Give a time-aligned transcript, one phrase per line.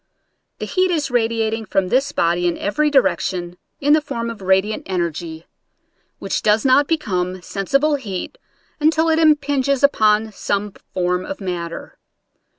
[0.57, 4.81] The heat is radiating from this body in every direction in the form of radiant
[4.87, 5.45] energy,
[6.17, 8.39] which does not become sensi ble heat
[8.79, 11.99] until it impinges upon some form of matter.